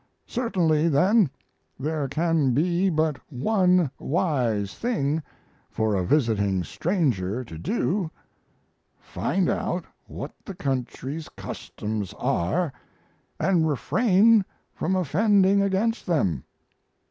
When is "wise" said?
3.99-4.73